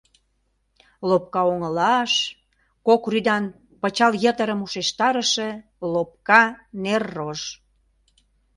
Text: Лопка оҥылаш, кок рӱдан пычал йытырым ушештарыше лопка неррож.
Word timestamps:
Лопка 1.07 1.41
оҥылаш, 1.51 2.11
кок 2.87 3.01
рӱдан 3.11 3.43
пычал 3.81 4.13
йытырым 4.23 4.59
ушештарыше 4.65 5.49
лопка 5.93 6.43
неррож. 6.81 7.41